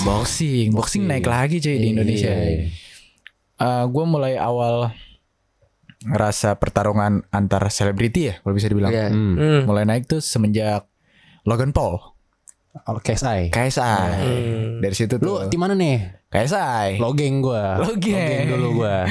[0.00, 2.32] Boxing, boxing naik lagi cuy di Indonesia.
[2.32, 2.72] Iya.
[3.84, 4.90] gue mulai awal
[6.02, 8.90] ngerasa pertarungan antar selebriti ya, kalau bisa dibilang.
[8.90, 9.12] Iya.
[9.12, 9.36] Hmm.
[9.36, 9.60] Hmm.
[9.64, 10.88] Mulai naik tuh semenjak
[11.44, 12.00] Logan Paul,
[12.72, 13.52] Oh, KSI.
[13.52, 14.08] KSI.
[14.16, 14.80] Hmm.
[14.80, 16.24] Dari situ Lu tuh tim mana nih?
[16.26, 16.96] KSI.
[16.96, 17.76] Logeng gua.
[17.78, 18.48] Logeng.
[18.48, 19.04] dulu gua.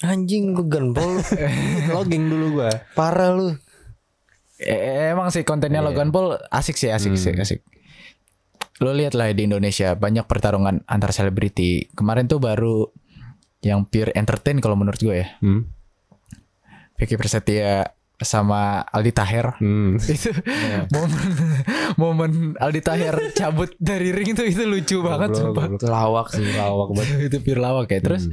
[0.00, 1.22] Anjing lu ganpol lu.
[1.94, 2.72] Logeng dulu gua.
[2.96, 3.52] Parah lu.
[4.56, 5.86] Eh, emang sih kontennya Iya.
[5.86, 7.44] Logan Paul asik sih, asik sih, Hmm.
[7.44, 7.60] asik.
[8.84, 11.88] Lo lihat lah di Indonesia banyak pertarungan antar selebriti.
[11.96, 12.88] Kemarin tuh baru
[13.64, 15.28] yang pure entertain kalau menurut gue ya.
[15.40, 15.72] Hmm.
[16.96, 19.60] Vicky Prasetya sama Aldi Taher.
[19.60, 20.00] Hmm.
[20.12, 20.32] itu
[20.92, 21.24] momen
[22.00, 25.68] momen Aldi Taher cabut dari ring itu itu lucu banget sumpah.
[25.84, 26.44] Lawak sih.
[26.56, 27.16] Lawak banget.
[27.32, 28.00] itu pure lawak ya.
[28.00, 28.28] Terus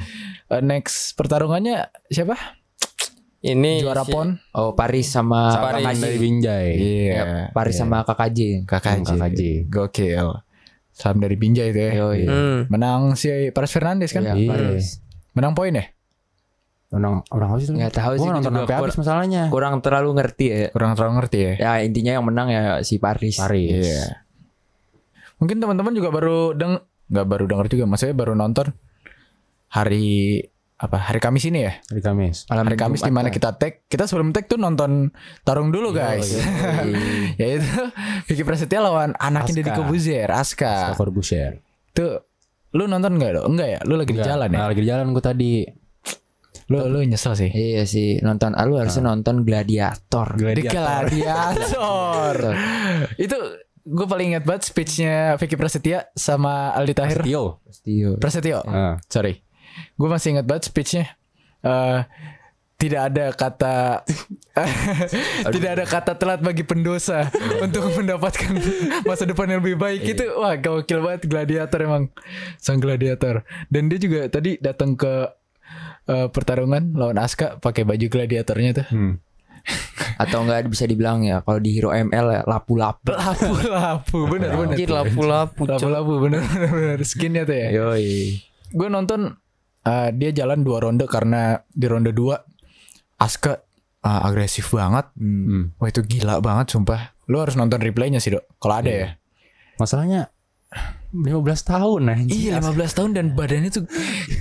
[0.51, 2.62] eh, next pertarungannya siapa?
[3.44, 4.40] Ini Juara si- pon.
[4.55, 5.84] Oh Paris sama Paris.
[5.84, 5.99] KKJ.
[5.99, 6.68] dari Binjai.
[6.74, 7.12] Iya.
[7.13, 8.63] Ya, Paris sama KKJ.
[8.63, 9.04] KKJ.
[9.05, 9.41] KKJ.
[9.68, 10.27] Gokil.
[10.90, 11.91] Salam dari Binjai itu ya.
[11.99, 12.24] Yoi.
[12.24, 12.60] Hmm.
[12.70, 14.24] Menang si Paris Fernandes kan?
[14.24, 14.49] Iya, Iya.
[14.49, 15.04] Paris.
[15.34, 15.86] Menang poin ya?
[16.90, 17.74] Orang orang apa sih itu?
[17.74, 19.44] Nggak tahu sih, nonton sampai habis masalahnya.
[19.49, 20.58] Kurang terlalu ngerti ya.
[20.70, 21.54] Kurang terlalu ngerti ya.
[21.58, 23.36] Ya intinya yang menang ya si Paris.
[23.36, 23.82] Paris.
[23.82, 24.24] Iya.
[25.41, 28.71] Mungkin teman-teman juga baru deng nggak baru denger juga, maksudnya baru nonton
[29.68, 30.40] hari
[30.84, 31.79] apa hari Kamis ini ya?
[31.79, 32.43] Hari Kamis.
[32.51, 33.34] Malam hari Kamis di mana lah.
[33.34, 35.15] kita tag, kita sebelum tag tuh nonton
[35.48, 36.35] tarung dulu guys.
[37.40, 37.71] ya itu
[38.27, 39.79] Vicky Prasetya lawan anaknya Deddy Aska.
[39.79, 40.91] Kobuzier, Aska.
[40.91, 41.63] Skor Busher.
[41.95, 42.20] Tuh
[42.75, 43.55] lu nonton nggak dong?
[43.55, 43.79] Enggak ya?
[43.87, 44.57] Lu lagi di jalan ya?
[44.59, 45.63] Nah, lagi di jalan gua tadi.
[46.67, 47.47] Lu lu nyesel sih.
[47.47, 48.51] Iya sih nonton.
[48.51, 50.35] Ah, lu harusnya nonton Gladiator.
[50.35, 52.35] Di Gladiator.
[53.23, 53.37] itu
[53.84, 57.20] gue paling ingat banget speechnya Vicky Prasetya sama Aldi Tahir.
[57.23, 57.63] Tio.
[57.71, 58.20] Stio.
[58.20, 58.59] Prasetyo.
[58.68, 58.99] Ah.
[59.07, 59.52] Sorry.
[59.96, 61.05] Gue masih ingat banget speechnya.
[61.63, 62.02] Eh
[62.84, 63.76] tidak ada kata
[65.56, 67.31] tidak ada kata telat bagi pendosa
[67.64, 68.52] untuk mendapatkan
[69.08, 72.12] masa depan yang lebih baik itu wah gokil banget gladiator emang
[72.59, 75.31] sang gladiator dan dia juga tadi datang ke
[76.12, 79.16] eh, pertarungan lawan Aska pakai baju gladiatornya tuh Hmm.
[80.20, 83.16] Atau enggak bisa dibilang ya kalau di Hero ML ya lapu-lapu.
[83.16, 85.64] lapu lapu bener bener lapu-lapu.
[85.64, 87.00] lapu lapu bener bener, bener.
[87.08, 88.44] skinnya tuh ya Yoi.
[88.76, 89.40] gue nonton
[89.88, 92.40] uh, dia jalan dua ronde karena di ronde dua
[93.20, 93.56] Aska
[94.04, 95.08] uh, agresif banget.
[95.16, 95.72] Hmm.
[95.80, 97.16] Wah itu gila banget sumpah.
[97.32, 98.44] Lu harus nonton replaynya sih dok.
[98.60, 99.08] Kalau ada ya.
[99.80, 100.34] Masalahnya
[101.13, 102.50] 15 tahun anjing.
[102.50, 103.85] Iya 15 tahun dan badannya tuh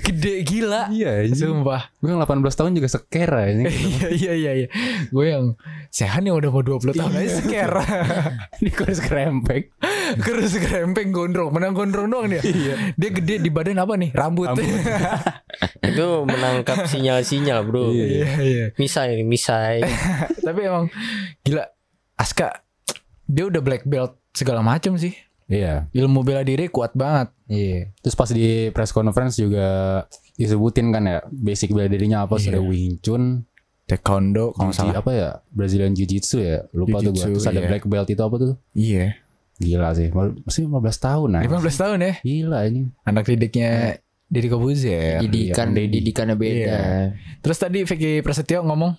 [0.01, 0.89] gede gila.
[0.89, 1.61] Iya, anjing.
[1.61, 1.93] Sumpah.
[2.01, 3.69] Gue yang 18 tahun juga sekera ini.
[3.69, 4.67] iya iya iya iya.
[5.13, 5.53] Gue yang
[5.93, 7.71] sehan yang udah mau 20 tahun aja seker.
[8.65, 9.69] Ini kurus kerempek.
[10.25, 11.53] Kurus kerempeng gondrong.
[11.53, 12.41] Menang gondrong doang dia.
[12.97, 14.09] Dia gede di badan apa nih?
[14.09, 14.57] Rambut.
[15.93, 17.93] Itu menangkap sinyal-sinyal bro.
[17.93, 18.65] iya iya.
[18.81, 19.85] Misai nih, misai.
[20.41, 20.89] Tapi emang
[21.45, 21.69] gila
[22.17, 22.65] Aska
[23.29, 25.13] dia udah black belt segala macam sih.
[25.45, 25.87] Iya.
[25.91, 27.31] Ilmu bela diri kuat banget.
[27.45, 27.91] Iya.
[27.99, 29.67] Terus pas di press conference juga
[30.33, 32.43] disebutin kan ya basic bela dirinya apa Iya.
[32.49, 33.43] sudah Wing Chun,
[33.83, 35.03] Taekwondo kalau Jiu- salah.
[35.03, 37.35] apa ya Brazilian Jiu Jitsu ya lupa tuh Jiu-jitsu, gua.
[37.37, 37.67] Terus ada iya.
[37.69, 38.53] black belt itu apa tuh?
[38.73, 39.05] Iya.
[39.59, 40.09] Gila sih.
[40.09, 41.41] Masih 15 tahun nah.
[41.43, 42.13] 15 tahun ya.
[42.19, 42.81] Gila ini.
[43.03, 45.21] Anak didiknya Deddy Kobuzier.
[45.21, 46.01] Didikan Dedi.
[46.01, 46.57] didikannya beda.
[46.57, 46.79] Iya.
[47.39, 48.97] Terus tadi Vicky Prasetyo ngomong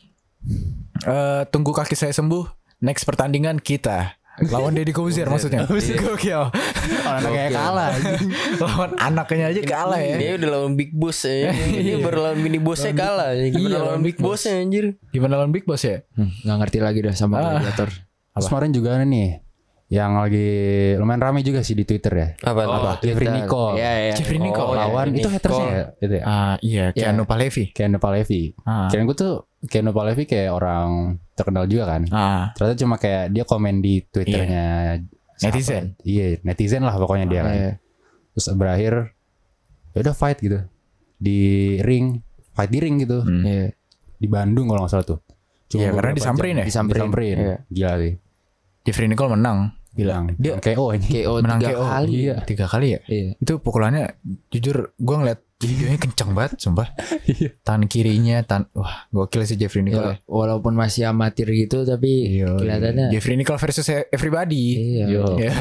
[1.04, 2.46] eh tunggu kaki saya sembuh.
[2.78, 5.62] Next pertandingan kita lawan Deddy Kobuzier maksudnya.
[5.66, 6.50] Gokil.
[7.00, 7.90] Anaknya kalah.
[8.58, 10.16] lawan anaknya aja kalah ya.
[10.16, 11.54] Dia udah lawan Big Boss ya.
[11.86, 13.30] Dia baru lawan mini bossnya kalah.
[13.32, 14.42] Gimana Iya, lawan Big Big Boss.
[14.42, 14.84] Bossnya anjir.
[15.08, 16.02] Gimana lawan Big Boss ya?
[16.12, 17.42] Hmm, nggak ngerti lagi dah sama Ah.
[17.54, 17.88] Gladiator.
[18.34, 19.38] Terus kemarin juga ada nih
[19.84, 20.48] yang lagi
[20.96, 22.28] lumayan rame juga sih di Twitter ya.
[22.42, 22.60] Apa?
[22.60, 22.90] Oh, apa?
[22.98, 23.30] Jeffrey.
[23.30, 23.78] Nicole.
[23.78, 24.14] Iya, iya.
[24.16, 24.80] Jeffrey Oh, Nicole iya.
[24.80, 25.34] lawan itu Nicole.
[25.36, 26.22] hatersnya ya, itu ya.
[26.24, 27.64] Ah iya, Keanu Palevi.
[27.70, 28.42] Keanu Palevi.
[28.64, 28.90] Ah.
[28.90, 30.88] Kirain gue tuh Keanu Palevi kayak orang
[31.32, 32.02] terkenal juga kan.
[32.08, 35.00] Ah, Ternyata cuma kayak dia komen di Twitternya
[35.34, 35.50] siapa?
[35.50, 35.84] Netizen.
[36.00, 37.54] Iya, netizen lah pokoknya dia kan.
[37.54, 37.72] Iya.
[38.30, 38.92] Terus berakhir
[39.90, 40.58] ya udah fight gitu.
[41.16, 41.38] Di
[41.80, 42.20] ring,
[42.52, 43.20] fight di ring gitu.
[43.20, 43.40] Hmm.
[43.40, 43.72] Iya.
[44.14, 45.18] Di Bandung kalau nggak salah tuh.
[45.70, 46.60] Iya, karena beberapa disamperin jam.
[46.60, 46.64] ya?
[46.64, 46.98] Disamperin.
[47.00, 47.36] Disamperin.
[47.36, 47.56] Iya.
[47.66, 48.14] Gila sih.
[48.84, 49.58] Jeffrey Nicole menang.
[49.94, 51.06] Bilang Dia- dia KO ini.
[51.08, 51.84] KO menang tiga KO.
[51.84, 52.10] kali.
[52.12, 53.00] Iya, tiga kali ya.
[53.06, 53.30] Iya.
[53.38, 54.04] Itu pukulannya
[54.50, 56.88] jujur gue ngeliat videonya kenceng banget sumpah.
[57.24, 57.56] Iya.
[57.64, 60.12] Tangan kirinya tan wah gokil sih Jeffrey Nicole.
[60.12, 62.52] Ya, walaupun masih amatir gitu tapi Iya.
[62.54, 64.76] kelihatannya Jeffrey Nicole versus everybody.
[65.00, 65.04] iya.
[65.08, 65.24] Yo.
[65.40, 65.52] Ya.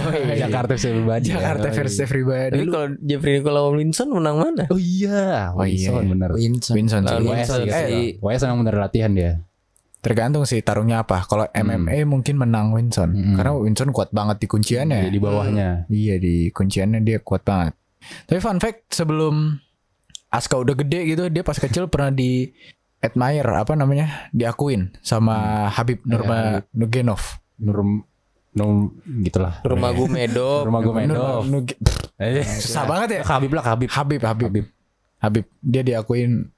[0.43, 1.31] Jakarta bisa berbagi.
[1.31, 2.59] Jakarta versus everybody.
[2.59, 4.63] Tapi kalau Jeffrey Nicole lawan Linson menang mana?
[4.67, 6.11] Oh iya, Oh iya, Wilson iya.
[6.11, 6.29] bener.
[6.35, 6.73] Winston.
[6.75, 7.01] Wilson
[7.63, 8.07] sih, sih.
[8.19, 9.39] eh, emang bener latihan dia.
[10.03, 11.23] Tergantung sih tarungnya apa.
[11.23, 13.35] Kalau MMA mungkin menang Winson Hmm.
[13.39, 15.07] karena Winson kuat banget di kunciannya.
[15.07, 15.87] Di, di bawahnya.
[15.87, 17.71] Iya di kunciannya dia kuat banget.
[18.27, 19.63] Tapi fun fact sebelum
[20.33, 22.50] Aska udah gede gitu dia pas kecil pernah di
[22.97, 27.21] admire apa namanya diakuin sama Habib Nurma Nugenov.
[27.56, 28.01] Nur
[28.53, 29.62] Nur gitulah.
[29.62, 30.62] Rumah gue Medok.
[30.63, 31.41] Rumah gue Medov.
[31.44, 31.77] Nur- Nuge-
[32.15, 33.21] Eh, Susah banget ya.
[33.24, 33.89] Habib lah Habib.
[33.89, 34.65] Habib, Habib,
[35.19, 35.45] Habib.
[35.59, 36.50] Dia diakuin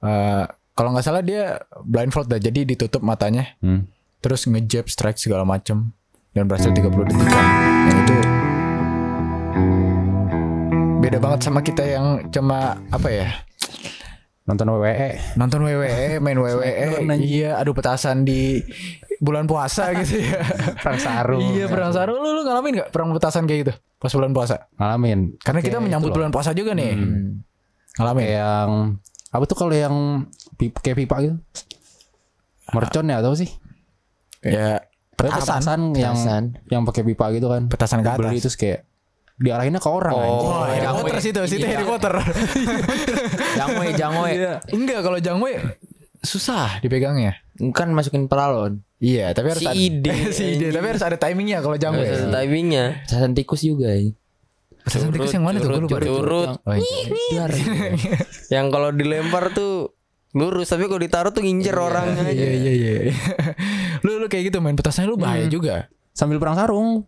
[0.00, 2.38] eh, kalau nggak salah dia blindfold dah.
[2.38, 3.84] Jadi ditutup matanya, Hmm.
[4.18, 5.90] terus ngejab strike segala macem
[6.30, 7.44] dan berhasil 30 detikan.
[7.84, 8.16] Yang itu
[11.10, 13.28] beda banget sama kita yang cuma apa ya?
[14.46, 14.72] Nonton E.
[14.72, 15.08] WWE.
[15.34, 18.62] Nonton WWE, main WWE, iya, adu petasan di
[19.18, 20.38] bulan puasa gitu ya.
[20.78, 21.42] Perang sarung.
[21.50, 22.18] iya, perang sarung.
[22.18, 24.70] Lu, lu ngalamin gak perang petasan kayak gitu pas bulan puasa?
[24.74, 25.36] Ngalamin.
[25.38, 26.18] Karena kita Kayak menyambut itu loh.
[26.22, 26.94] bulan puasa juga nih.
[26.94, 27.42] Hmm.
[28.00, 28.22] Ngalamin.
[28.22, 28.70] Kayak yang
[29.30, 29.96] apa tuh kalau yang
[30.56, 31.36] pip, kayak pipa gitu?
[32.70, 33.50] Mercon ya atau sih?
[34.40, 34.82] Ya,
[35.14, 35.80] Petasan, petasan.
[35.92, 36.44] yang Petasan.
[36.72, 37.68] yang pakai pipa gitu kan.
[37.68, 38.42] Petasan ke Beli atas.
[38.48, 38.80] terus kayak
[39.40, 40.50] diarahinnya ke orang Oh, anjing.
[40.52, 41.00] Oh, Harry Jangwe.
[41.00, 41.72] Potter situ, situ Iya.
[41.72, 42.14] Harry Potter.
[43.58, 44.30] Jangwe, jangwe.
[44.70, 45.52] Enggak, kalau jangwe
[46.20, 47.40] susah dipegangnya.
[47.72, 48.84] Kan masukin pelalon.
[49.00, 52.04] Iya, tapi harus Si ada ide, si ide, tapi harus ada timingnya kalau jangwe.
[52.04, 53.00] Harus ada timingnya.
[53.08, 54.12] Petasan tikus juga ya.
[54.84, 55.68] Petasan tikus yang mana tuh?
[55.72, 55.98] Gue lupa.
[56.04, 56.50] Curut.
[56.60, 57.48] Oh, iya.
[58.54, 59.94] Yang kalau dilempar tuh
[60.32, 62.32] lurus, tapi kalau ditaruh tuh ngincer orangnya aja.
[62.32, 62.94] Iya, iya, iya.
[64.04, 65.88] lu lu kayak gitu main petasan lu bahaya juga.
[66.12, 67.04] Sambil perang sarung.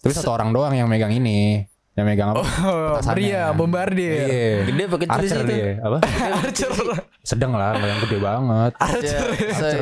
[0.00, 1.64] Tapi satu orang doang yang megang ini.
[1.94, 2.42] Yang megang apa?
[2.42, 2.98] Oh.
[3.06, 4.26] Maria bombardir.
[4.26, 4.66] Iya.
[4.66, 5.54] Gede apa kecil sih Archer itu?
[5.54, 5.72] dia.
[5.78, 5.98] Apa?
[6.42, 6.70] Archer.
[7.22, 8.72] Sedang lah, nggak yang gede banget.
[8.74, 9.22] Ya, Archer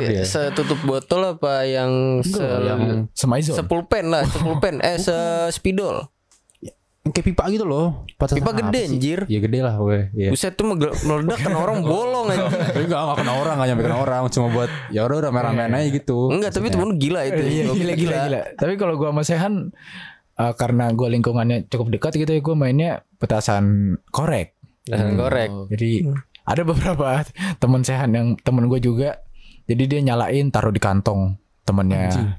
[0.05, 0.21] dia.
[0.21, 3.57] se setutup botol apa yang se yang Semaizon.
[3.57, 4.77] sepulpen lah, sepulpen.
[4.85, 5.17] Eh, se
[5.49, 6.05] spidol.
[7.03, 8.07] kayak pipa gitu loh.
[8.15, 9.19] Pipa gede, anjir.
[9.27, 10.07] Iya gede lah gue.
[10.15, 10.31] Iya.
[10.31, 12.47] Buset tuh meledak kan orang bolong aja.
[12.47, 15.83] Tapi enggak enggak kena orang, enggak nyampe kena orang, cuma buat ya udah udah merah-merah
[15.83, 16.31] aja gitu.
[16.31, 17.41] Enggak, tapi temen gila itu.
[17.43, 18.41] Iya, gila, gila, gila.
[18.55, 19.75] Tapi kalau gua sama Sehan
[20.39, 24.57] eh, karena gua lingkungannya cukup dekat gitu ya, gua mainnya petasan korek.
[24.83, 25.49] Dan korek.
[25.71, 26.03] Jadi
[26.43, 27.23] ada beberapa
[27.59, 29.23] teman Sehan yang temen gue juga.
[29.63, 32.35] Jadi dia nyalain taruh di kantong temennya.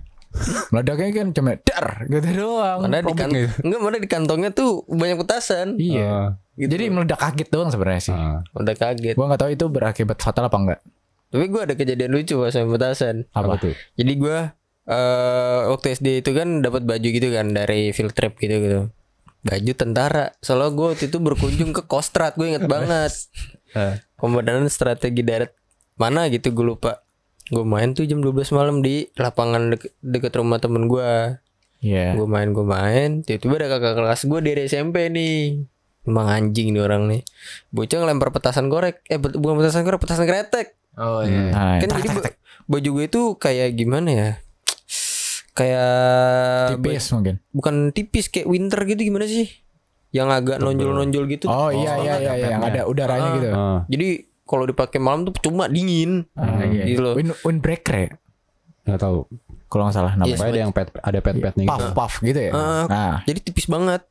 [0.69, 2.85] Meledaknya kan cuma dar gitu doang.
[2.85, 3.49] Mana di kan gitu.
[3.65, 5.81] enggak mana di kantongnya tuh banyak petasan.
[5.81, 6.37] Iya.
[6.59, 6.69] Gitu.
[6.69, 8.15] Jadi meledak kaget doang sebenarnya sih.
[8.15, 8.45] Ah.
[8.53, 9.17] Udah kaget.
[9.17, 10.81] Gua nggak tahu itu berakibat fatal apa enggak.
[11.35, 13.17] Tapi gue ada kejadian lucu pas main petasan.
[13.35, 13.59] Apa?
[13.59, 13.75] tuh?
[13.99, 14.39] Jadi gue
[14.85, 18.81] eh waktu SD itu kan dapat baju gitu kan dari field trip gitu gitu.
[19.45, 20.33] Baju tentara.
[20.41, 23.13] Soalnya gue waktu itu berkunjung ke Kostrad, gue inget banget.
[23.75, 23.99] Eh.
[24.15, 25.51] Komandan strategi darat
[25.99, 27.03] mana gitu gue lupa.
[27.51, 31.43] Gue main tuh jam 12 malam di lapangan deket, deket rumah temen gue.
[31.83, 32.15] Iya.
[32.15, 33.27] Gue main gue main.
[33.27, 35.67] Tiba-tiba ada kakak kelas gue dari SMP nih.
[36.07, 37.27] Emang anjing nih orang nih.
[37.75, 39.03] Bocah ngelempar petasan korek.
[39.11, 40.79] Eh bukan petasan korek, petasan kretek.
[40.95, 41.51] Oh iya.
[41.51, 42.09] Nah, Kan tak, jadi
[42.71, 44.31] baju gue itu kayak gimana ya?
[45.55, 47.35] Kayak tipis mungkin.
[47.55, 49.47] bukan tipis kayak winter gitu gimana sih?
[50.11, 51.47] Yang agak nonjol-nonjol gitu.
[51.47, 53.49] Oh iya iya iya iya, yang ada udaranya gitu.
[53.55, 53.81] Ah.
[53.87, 54.09] Jadi
[54.45, 56.27] kalau dipakai malam tuh cuma dingin.
[56.35, 56.85] Ah, iya.
[56.91, 57.15] Gitu loh.
[57.15, 58.19] Wind, windbreaker?
[58.83, 59.31] Nggak tahu.
[59.71, 60.43] Kalau nggak salah namanya.
[60.43, 61.95] Ada yang pet ada pet-petnya Puff gitu.
[61.95, 62.53] puff gitu ya.
[62.55, 62.85] Ah.
[62.91, 64.03] Nah, Jadi tipis banget.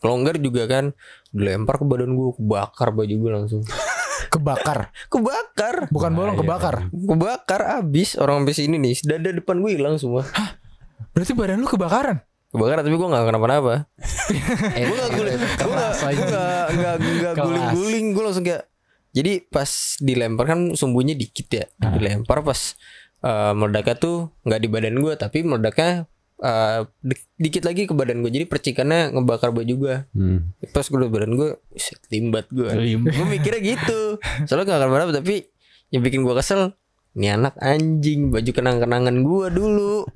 [0.00, 0.94] Longgar juga kan
[1.34, 3.62] dilempar ke badan gue, kebakar baju gue langsung.
[4.32, 4.88] kebakar.
[5.12, 5.92] Kebakar.
[5.92, 6.40] Bukan bolong iya.
[6.40, 6.76] kebakar.
[6.88, 10.24] Kebakar abis orang sampai sini nih, dada depan gue hilang semua.
[11.12, 12.24] Berarti badan lu kebakaran.
[12.48, 13.74] Kebakaran tapi gue gak kenapa-napa.
[14.76, 18.64] Eh, gue gak guling, gue gak, gak, gak, gak guling-guling, gue langsung kayak.
[19.12, 22.56] Jadi pas dilempar kan sumbunya dikit ya, dilempar pas
[23.20, 26.08] eh, meledaknya tuh nggak di badan gue, tapi meledaknya
[26.38, 29.96] eh, di- dikit lagi ke badan gue, jadi percikannya ngebakar baju gue.
[30.10, 30.56] Hmm.
[30.66, 32.72] Pas gue badan gue, "Buset, limbat gue.
[33.06, 34.16] gue mikirnya gitu.
[34.44, 35.44] Soalnya gak kenapa-napa, tapi
[35.88, 36.72] yang bikin gue kesel,
[37.12, 40.08] nih anak anjing baju kenang-kenangan gue dulu.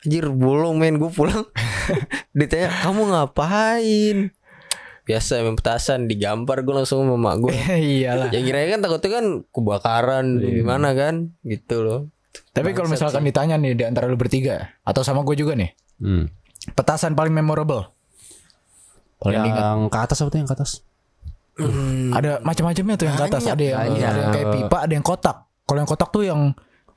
[0.00, 1.42] Anjir bolong men gue pulang
[2.38, 4.30] Ditanya kamu ngapain
[5.02, 7.54] Biasa main petasan Digampar gue langsung sama mak gue
[7.98, 8.30] Iyalah.
[8.30, 12.00] Ya kira kan takutnya kan Kebakaran Gimana kan Gitu loh
[12.52, 16.30] Tapi kalau misalkan ditanya nih di antara lu bertiga atau sama gue juga nih, Hmm.
[16.72, 17.90] petasan paling memorable.
[19.18, 19.62] Paling diingat.
[19.64, 20.70] Yang ke atas apa tuh yang ke atas?
[22.14, 25.36] Ada macam-macamnya tuh yang ke atas, ada yang, ada yang kayak pipa, ada yang kotak.
[25.66, 26.40] Kalau yang kotak tuh yang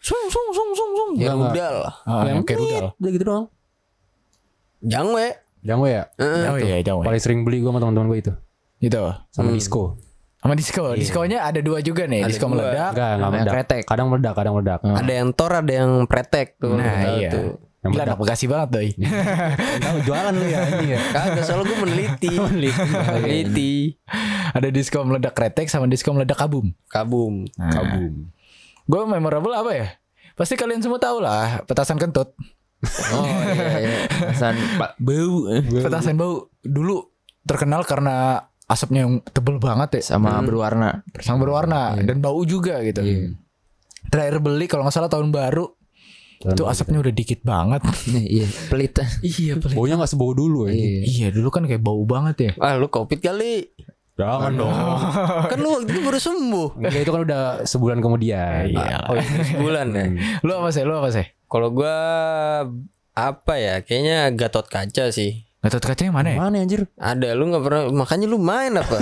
[0.01, 1.12] sung sung sung sung sung.
[1.15, 2.86] Ya Enggak, rudal Ah, yang kayak rudal.
[2.98, 3.46] Udah gitu doang.
[4.81, 5.27] Jangwe
[5.62, 6.03] Jangwe ya.
[6.50, 7.05] Oh iya, jauh.
[7.05, 8.34] Paling sering beli gue sama teman-teman gue itu.
[8.81, 8.98] Gitu.
[9.29, 10.01] Sama disco.
[10.41, 10.98] Sama disco.
[10.98, 12.25] Diskonya ada dua juga nih.
[12.25, 12.65] disco dua.
[12.65, 12.91] meledak.
[12.98, 13.53] Enggak, enggak meledak.
[13.53, 13.81] kretek.
[13.86, 14.79] Kadang meledak, kadang meledak.
[14.81, 17.29] Ada yang tor Ada yang pretek tuh Nah, iya.
[17.29, 17.62] tuh.
[17.81, 18.89] Yang Gila anak Bekasi banget doi.
[19.86, 21.00] Tahu jualan lu ya ini ya.
[21.13, 23.74] Kagak soalnya gue meneliti Meneliti
[24.51, 26.74] ada disco meledak kretek sama disco meledak kabum.
[26.89, 28.34] Kabum Kabum.
[28.85, 29.88] Gue memorable apa ya?
[30.33, 32.33] Pasti kalian semua tahu lah petasan kentut.
[33.13, 33.97] Oh iya iya.
[34.09, 35.29] Petasan bau.
[35.85, 37.13] Petasan bau dulu
[37.45, 41.05] terkenal karena asapnya yang tebel banget ya, sama berwarna.
[41.21, 43.05] sang berwarna dan bau juga gitu.
[44.09, 45.69] Terakhir beli kalau nggak salah tahun baru
[46.41, 47.85] Itu asapnya udah dikit banget.
[48.33, 48.97] Iya, pelit.
[49.21, 49.77] iya, pelit.
[49.77, 50.73] Baunya nggak sebau dulu ya.
[50.73, 51.01] Iya.
[51.05, 52.51] Iya, dulu kan kayak bau banget ya.
[52.57, 53.69] Ah lu covid kali
[54.21, 54.69] Jangan dong.
[55.51, 58.69] Kan lu waktu itu baru sembuh Enggak itu kan udah sebulan kemudian.
[58.69, 59.09] Iya.
[59.09, 60.05] Oh iya sebulan ya
[60.45, 60.85] Lu apa sih?
[60.85, 61.25] Lu apa sih?
[61.45, 61.97] Kalau gua
[63.11, 66.37] Apa ya Kayaknya Gatot Kaca sih Gatot kaca yang mana ya?
[66.41, 66.89] Mana anjir?
[66.97, 68.97] Ada lu gak pernah Makanya lu main apa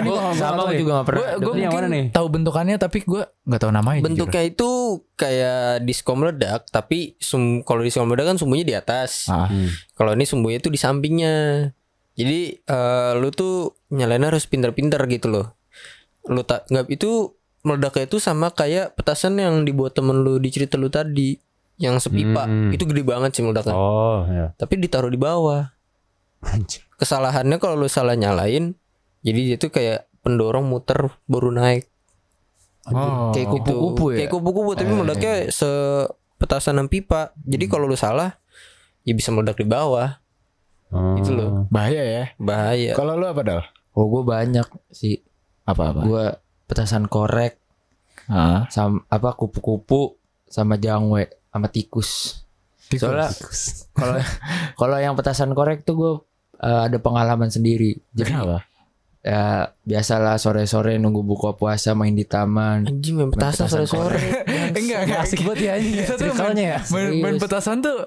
[0.00, 1.20] Gua sama gua juga gak pernah.
[1.36, 2.04] Gue yang mana nih?
[2.08, 4.00] tahu bentukannya tapi gue nggak tahu namanya.
[4.00, 4.08] jujur.
[4.08, 4.70] Bentuknya itu
[5.14, 9.52] Kayak disco meledak Tapi sum, Kalau disco meledak kan Sumbunya di atas Ah.
[9.92, 11.34] Kalau ini sumbunya itu di sampingnya.
[12.12, 15.46] Jadi eh, lu tuh nyalain harus pinter-pinter gitu loh.
[16.28, 20.74] Lu tak nggak itu meledaknya itu sama kayak petasan yang dibuat temen lu di cerita
[20.74, 21.38] lu tadi
[21.78, 22.70] yang sepipa Hmm.
[22.70, 23.74] itu gede banget sih meledaknya.
[23.74, 24.54] Oh, ya.
[24.54, 25.70] Tapi ditaruh di bawah.
[26.42, 26.82] Anjir.
[26.98, 28.74] Kesalahannya kalau lu salah nyalain,
[29.22, 31.90] jadi dia tuh kayak pendorong muter baru naik.
[32.86, 33.30] Oh.
[33.34, 34.16] Kayak kupu-kupu ya.
[34.22, 35.70] Kayak kupu-kupu tapi meledaknya se
[36.38, 37.30] petasan yang pipa.
[37.42, 38.38] Jadi kalau lu salah,
[39.02, 40.21] ya bisa meledak di bawah.
[40.92, 41.16] Oh.
[41.16, 41.64] Itu loh.
[41.66, 42.24] bahaya ya.
[42.36, 42.92] Bahaya.
[42.92, 43.60] Kalau lu apa dal?
[43.92, 45.24] Oh, gue banyak sih.
[45.64, 46.00] Apa-apa?
[46.02, 46.24] Gue
[46.64, 47.56] petasan korek
[48.24, 48.64] Ah.
[48.68, 50.14] sama apa kupu-kupu
[50.46, 52.40] sama jangwe sama tikus.
[52.88, 53.32] Soalnya
[53.98, 54.20] kalau
[54.76, 56.12] kalau yang petasan korek tuh gue
[56.60, 57.98] ada pengalaman sendiri.
[58.12, 58.62] Jadi Kenapa?
[59.22, 62.84] ya biasalah sore-sore nunggu buka puasa main di taman.
[62.84, 64.18] Anjing main petasan petasan sore-sore.
[64.78, 65.18] enggak, enggak.
[65.22, 65.94] Asik banget ya anjing.
[65.96, 66.78] Kita tuh Ceritanya ya.
[66.90, 67.98] main, main petasan tuh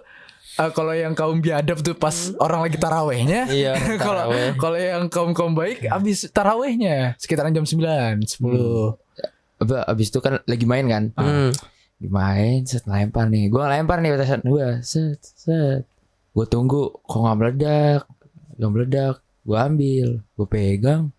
[0.59, 3.47] eh, kalau yang kaum biadab tuh pas orang lagi tarawehnya.
[3.51, 3.73] Iya,
[4.05, 9.61] Kalau kalau yang kaum kaum baik abis tarawehnya sekitaran jam 9, 10.
[9.61, 11.03] Apa abis itu kan lagi main kan?
[11.15, 11.51] Hmm.
[11.95, 13.47] Dimain set lempar nih.
[13.47, 14.83] Gue lempar nih petasan gue.
[14.83, 15.87] Set set.
[16.35, 18.01] Gue tunggu kok nggak meledak.
[18.59, 19.15] Gak meledak.
[19.47, 20.07] Gue ambil.
[20.35, 21.15] Gue pegang.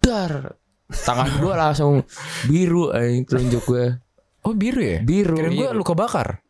[0.00, 0.60] Dar.
[0.90, 1.92] Tangan gue langsung
[2.50, 3.86] biru anjing telunjuk gue.
[4.44, 4.98] Oh, biru ya?
[5.04, 5.36] Biru.
[5.36, 6.40] Kirain gue luka bakar.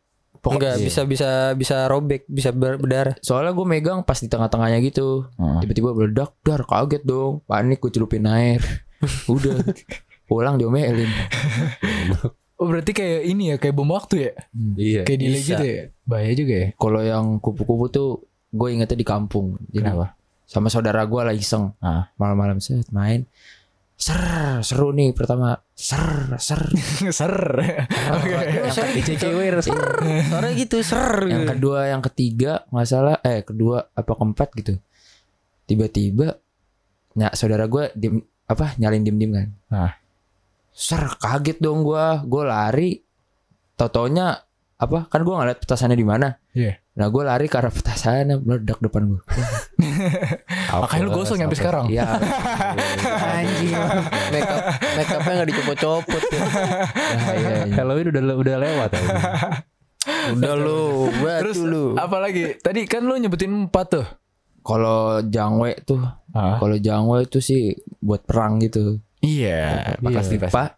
[0.41, 3.13] Enggak bisa bisa bisa robek, bisa ber- berdarah.
[3.21, 5.29] Soalnya gue megang pas di tengah-tengahnya gitu.
[5.37, 5.61] Ah.
[5.61, 7.45] Tiba-tiba meledak, dar kaget dong.
[7.45, 8.61] Panik gue celupin air.
[9.29, 9.61] Udah.
[10.25, 11.11] Pulang diomelin.
[12.57, 14.33] Oh, berarti kayak ini ya, kayak bom waktu ya?
[14.77, 15.01] Iya.
[15.05, 15.77] Kayak delay gitu ya?
[16.05, 16.67] Bahaya juga ya?
[16.77, 18.09] Kalau yang kupu-kupu tuh
[18.49, 19.57] gue ingetnya di kampung.
[19.69, 20.17] Jadi Kenapa?
[20.49, 21.73] sama saudara gue lah iseng.
[21.81, 22.09] Ah.
[22.17, 23.25] Malam-malam set main.
[24.01, 24.17] Ser,
[24.65, 25.53] seru nih pertama.
[25.77, 26.57] Ser, ser.
[27.21, 27.37] Ser.
[28.17, 28.37] Oke.
[28.97, 29.77] DCCW resep.
[30.25, 31.29] Suara gitu ser.
[31.29, 33.21] yang kedua, yang ketiga nggak salah.
[33.21, 34.73] Eh kedua apa keempat gitu.
[35.69, 36.33] Tiba-tiba,
[37.13, 39.49] ya saudara gue dim apa nyalin dim-dim kan.
[39.69, 39.93] Ah.
[40.73, 42.25] Ser, kaget dong gue.
[42.25, 42.97] Gue lari.
[43.77, 44.33] Totonya
[44.81, 45.13] apa?
[45.13, 46.33] Kan gue ngeliat petasannya di mana.
[46.57, 46.73] Iya.
[46.97, 49.21] Nah gue lari ke arah petasannya meledak depan gue.
[50.71, 51.85] Makanya lu gosong sampai sekarang.
[51.87, 52.05] Iya.
[53.19, 53.73] Anjing.
[54.31, 54.59] Makeup
[54.95, 56.39] makeupnya nggak dicopot-copot ya.
[56.39, 57.73] Nah, iya, iya.
[57.75, 58.89] Halloween udah udah lewat.
[60.33, 61.93] Udah lu, Terus lu.
[61.93, 62.57] apa lagi?
[62.57, 64.07] Tadi kan lu nyebutin empat tuh.
[64.61, 66.01] Kalau jangwe tuh,
[66.33, 69.01] kalau jangwe itu sih buat perang gitu.
[69.21, 70.09] Iya, Iya.
[70.13, 70.53] pasti pasti.
[70.53, 70.69] Pak,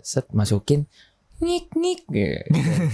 [0.00, 0.84] set masukin
[1.36, 2.00] ngik ngik.
[2.08, 2.40] Gitu.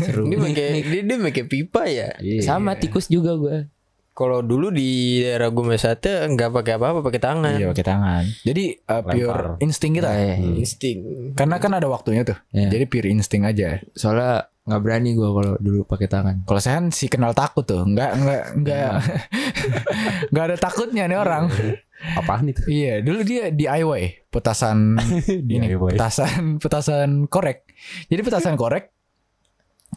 [0.03, 0.27] Seru.
[0.27, 2.11] Dia pakai dia, dia pakai pipa ya.
[2.19, 2.43] Iya.
[2.43, 3.71] Sama tikus juga gue.
[4.13, 4.89] Kalau dulu di
[5.19, 7.57] daerah gue Mesate nggak pakai apa-apa, pakai tangan.
[7.57, 8.23] Iya, pakai tangan.
[8.45, 9.57] Jadi uh, pure Lempar.
[9.59, 10.09] insting kita.
[10.13, 10.99] Eh, Insting.
[11.33, 12.37] Karena kan ada waktunya tuh.
[12.51, 12.69] Iya.
[12.71, 13.81] Jadi pure insting aja.
[13.93, 16.37] Soalnya nggak berani gue kalau dulu pakai tangan.
[16.45, 18.91] Kalau saya kan si kenal takut tuh, nggak nggak nggak
[20.31, 21.49] nggak ada takutnya nih orang.
[22.19, 22.67] Apaan itu?
[22.67, 24.99] Iya, dulu dia DIY petasan
[25.49, 25.95] ini DIY.
[25.95, 27.65] petasan petasan korek.
[28.07, 28.91] Jadi petasan korek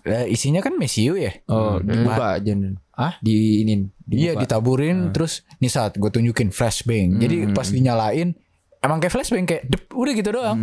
[0.03, 1.33] eh, isinya kan mesiu ya.
[1.45, 1.83] Oh, Hmm.
[1.83, 2.53] dibuka aja.
[2.93, 3.17] Ah?
[3.19, 3.65] Di
[4.07, 4.21] ini.
[4.21, 7.17] Iya ditaburin terus nih saat gue tunjukin flashbang.
[7.17, 8.33] Jadi pas dinyalain
[8.77, 10.57] emang kayak flashbang kayak dep, udah gitu doang.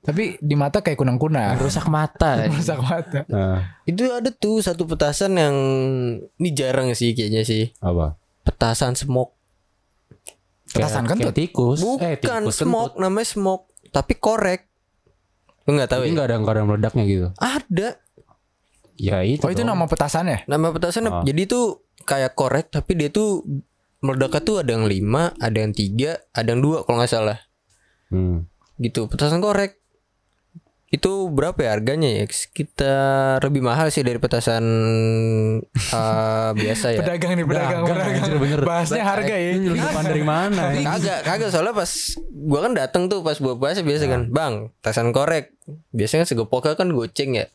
[0.00, 1.56] Tapi di mata kayak kunang-kunang.
[1.56, 2.44] Rusak mata.
[2.52, 3.24] Rusak mata.
[3.26, 5.56] Nah, Itu ada tuh satu petasan yang
[6.34, 7.72] ini jarang sih kayaknya sih.
[7.78, 8.20] apa?
[8.42, 9.32] Petasan smoke.
[10.68, 11.32] Petasan kan tuh.
[11.32, 11.80] tikus.
[11.80, 14.68] Bukan Eh, tikus smoke, namanya smoke, tapi korek.
[15.62, 16.12] Lu nggak tahu Tapi ya?
[16.12, 17.26] nggak ada nggak ada meledaknya gitu.
[17.36, 17.88] Ada.
[18.94, 19.40] Ya itu.
[19.40, 19.72] Oh itu dong.
[19.72, 20.44] nama petasannya?
[20.44, 21.22] Nama petasan Ah.
[21.22, 23.46] jadi tuh kayak korek tapi dia tuh
[24.02, 27.38] meledaknya tuh ada yang lima, ada yang tiga, ada yang dua kalau nggak salah.
[28.10, 28.50] Hmm.
[28.76, 29.06] Gitu.
[29.06, 29.78] Petasan korek.
[30.92, 32.28] Itu berapa ya harganya ya?
[32.28, 34.60] Sekitar lebih mahal sih dari petasan
[35.96, 37.00] eh, biasa ya.
[37.00, 38.20] Pedagang nih, pedagang, Dagang, pedagang.
[38.20, 38.60] anjir, bener.
[38.60, 39.50] Bahasnya harga ya.
[39.56, 40.62] Ini depan dari mana?
[40.76, 40.84] ya?
[40.84, 41.90] Kagak, kagak soalnya pas
[42.28, 45.56] gua kan datang tuh pas buah puasa biasa kan, "Bang, petasan korek."
[45.96, 47.48] Biasanya segepoknya kan goceng ya.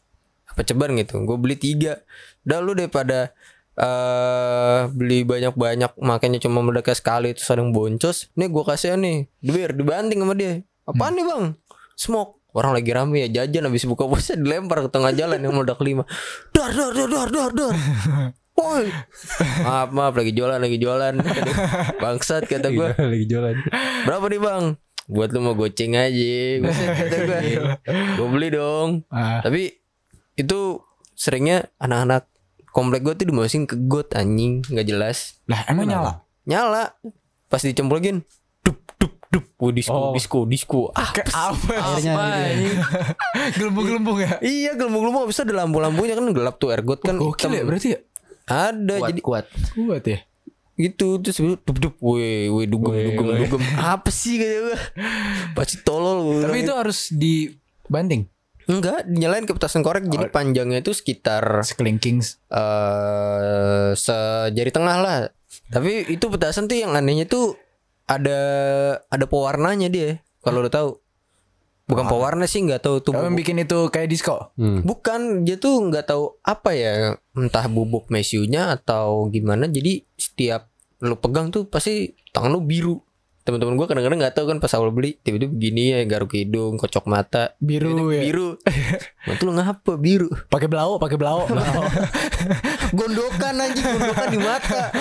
[0.49, 1.21] Apa ceban gitu.
[1.21, 2.01] Gue beli tiga.
[2.41, 3.35] Udah lu daripada
[3.77, 8.33] eh beli banyak-banyak makanya cuma meledaknya sekali ada yang boncos.
[8.33, 10.65] Nih gua kasih nih, duit dibanting sama dia.
[10.83, 11.43] Apaan nih, Bang?
[11.93, 12.35] Smoke.
[12.51, 16.09] orang lagi rame ya jajan habis buka puasa dilempar ke tengah jalan yang meledak lima
[16.49, 17.73] dar dar dar dar dar dar
[18.57, 18.89] Woi,
[19.61, 21.13] maaf maaf lagi jualan lagi jualan.
[22.01, 22.89] Bangsat kata gue.
[22.97, 23.53] lagi jualan.
[24.01, 24.63] Berapa nih bang?
[25.05, 26.65] Buat lu mau goceng aja.
[26.65, 27.39] Kata gue.
[28.17, 29.05] Gue beli dong.
[29.13, 29.77] Ah, Tapi
[30.33, 30.81] itu
[31.13, 32.25] seringnya anak-anak
[32.77, 34.61] komplek gue tuh dimasukin ke got anjing.
[34.69, 35.17] Nggak jelas.
[35.49, 36.11] lah emang nyala?
[36.45, 36.93] Nyala.
[37.49, 38.21] Pas dicemplungin
[38.61, 39.45] dup dup dup.
[39.57, 40.13] Oh, disco Oh.
[40.13, 40.81] disco disco.
[40.93, 41.73] Ah, kayak apa?
[41.73, 42.13] Airnya
[42.53, 42.85] gitu ya.
[43.57, 44.37] gelembung-gelembung ya?
[44.39, 45.25] Iya gelembung-gelembung.
[45.25, 47.17] Habis itu ada lampu-lampunya kan gelap tuh air got kan.
[47.17, 47.99] gokil ya berarti ya?
[48.45, 49.45] Ada kuat jadi kuat.
[49.73, 50.19] Kuat ya?
[50.77, 51.97] Gitu terus dup dup.
[51.97, 53.61] Weh weh dugem dugem dugem.
[53.81, 54.77] Apa sih kata gue
[55.57, 58.29] pasti tolol tapi itu harus dibanting
[58.67, 60.05] enggak dinyalain ke petasan korek.
[60.11, 62.19] Jadi panjangnya itu sekitar sekelingking
[62.51, 65.19] eh sejari tengah lah.
[65.71, 67.55] Tapi itu petasan tuh yang anehnya tuh
[68.07, 68.39] ada
[69.11, 70.99] ada pewarnanya dia kalau lo tahu.
[71.87, 72.43] Bukan pewarna.
[72.51, 74.51] sih nggak tahu tuh Kamu bikin itu kayak disco?
[74.59, 74.83] Hmm.
[74.83, 79.71] bukan dia tuh nggak tahu apa ya entah bubuk mesiunya atau gimana.
[79.71, 80.67] Jadi setiap
[80.99, 83.06] lu pegang tuh pasti tangan lu biru
[83.47, 87.07] teman-teman gua kadang-kadang nggak tahu kan pas awal beli tiba-tiba begini ya garuk hidung kocok
[87.07, 87.55] mata.
[87.63, 88.27] Biru ya?
[88.27, 88.59] biru.
[89.27, 90.27] Mata lu ngapa biru?
[90.51, 91.47] Pakai belau pakai belau
[92.97, 94.91] gondokan anjing gondokan di mata.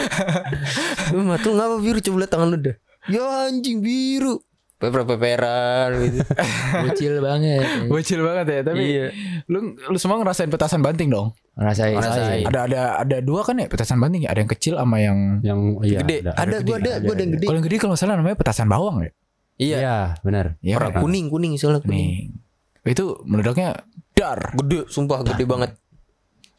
[1.10, 1.98] Lu ngapa biru?
[1.98, 2.76] Coba lihat tangan lu dah.
[3.10, 6.20] Ya anjing biru peper-peperan gitu.
[6.84, 7.64] Bocil banget.
[7.88, 9.06] Bocil banget ya tapi Iya.
[9.48, 11.32] lu lu semua ngerasain petasan banting dong?
[11.54, 12.44] Ngerasain Ngerasain.
[12.44, 14.30] ada ada ada dua kan ya petasan banting ya?
[14.30, 16.16] Ada yang kecil sama yang Yang iya gede.
[16.28, 17.44] ada, gua ada gua ada yang gede.
[17.44, 19.10] Kalau yang gede kalau salah namanya petasan bawang ya?
[19.56, 19.76] Iya.
[19.76, 20.46] Iya, benar.
[20.60, 20.74] Iya.
[20.76, 21.00] Warna kan?
[21.00, 22.36] kuning kuning soalnya kuning.
[22.84, 23.68] Nih itu meledaknya
[24.12, 24.52] dar.
[24.54, 25.72] Gede sumpah gede banget.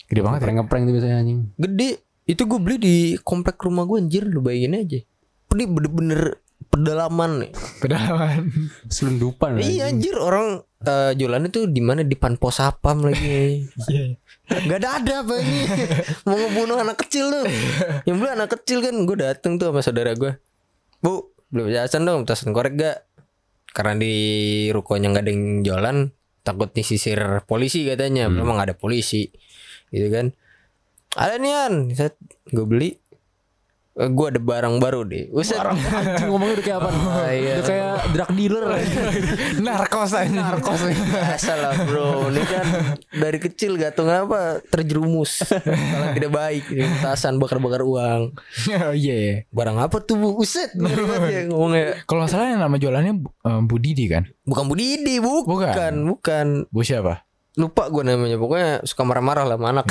[0.08, 0.44] Gede banget ya?
[0.44, 1.40] Ngeprank-ngeprank tuh biasanya anjing.
[1.54, 1.90] gede.
[2.26, 4.26] Itu gue beli di komplek rumah gue anjir.
[4.26, 5.00] Lu bayangin aja.
[5.48, 7.52] Ini bener-bener pedalaman nih.
[7.82, 8.52] Pedalaman.
[8.94, 9.58] Selundupan.
[9.60, 12.06] iya anjir orang eh, jualannya tuh di mana?
[12.06, 13.66] Di panpos sapam lagi.
[14.70, 15.60] Gak ada ada apa ini.
[16.28, 17.46] Mau ngebunuh anak kecil tuh.
[18.08, 20.40] Yang beli anak kecil kan Gue dateng tuh sama saudara gue
[21.04, 22.98] Bu Beli petasan dong Petasan korek gak
[23.76, 24.16] Karena di
[24.72, 25.98] rukonya gak ada yang jualan
[26.48, 28.32] Takut disisir polisi katanya.
[28.32, 29.28] Memang gak ada polisi
[29.92, 30.32] Gitu kan.
[31.20, 31.74] Ada nih An.
[32.48, 32.96] Gue beli
[33.98, 35.58] Gue ada barang baru deh Buset.
[35.58, 36.90] Anjing ngomongnya udah kayak apa?
[36.94, 38.64] Udah kayak drug dealer.
[39.66, 40.30] narkos aja.
[40.30, 40.82] Narkos.
[40.86, 42.30] Biasa lah bro.
[42.30, 42.66] Ini kan
[43.10, 45.42] dari kecil gak tau kenapa Terjerumus.
[45.50, 48.38] Kalau tidak baik Ini Petasan bakar-bakar uang.
[48.70, 49.50] Oh iya.
[49.50, 50.38] Barang apa tuh bu?
[50.38, 50.78] Uset
[51.34, 52.06] ya ngomongnya.
[52.06, 54.30] Kalau salah yang nama jualannya eh, Bu Didi kan?
[54.46, 55.74] Bukan Bu Didi Bukan Bukan.
[55.74, 56.48] Bukan, bukan.
[56.70, 57.27] Bu siapa
[57.58, 59.90] Lupa gue namanya Pokoknya suka marah-marah lah sama anak.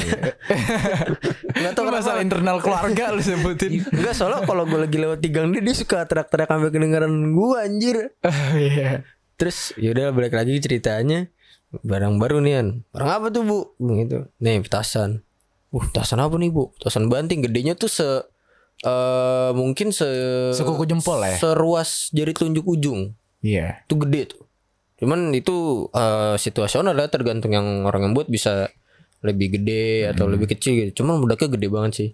[1.51, 3.83] Gak tau itu masalah internal keluarga lu sebutin.
[3.91, 7.59] Enggak soalnya kalau gue lagi lewat di gang dia Dia suka teriak-teriak sampai kedengaran gue
[7.59, 7.97] anjir.
[8.23, 9.03] Oh, iya.
[9.35, 11.27] Terus yaudah balik lagi ceritanya.
[11.83, 12.69] Barang baru nih An.
[12.95, 13.59] Barang apa tuh bu?
[13.83, 14.31] Gitu.
[14.39, 15.27] Nih petasan.
[15.75, 16.71] Uh petasan apa nih bu?
[16.79, 17.43] Petasan banting.
[17.43, 18.07] Gedenya tuh se
[18.87, 20.07] eh Mungkin se
[20.55, 21.35] Sekuku jempol ya?
[21.35, 23.19] Seruas jari telunjuk ujung.
[23.43, 23.83] Iya.
[23.91, 24.46] Itu gede tuh
[24.97, 28.27] Cuman itu eh, situasional lah Tergantung yang orang yang buat.
[28.27, 28.69] Bisa
[29.25, 31.03] Lebih gede atau lebih kecil gitu.
[31.03, 32.11] Cuman budaknya gede banget sih.